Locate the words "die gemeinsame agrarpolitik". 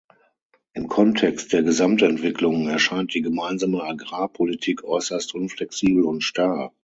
3.13-4.83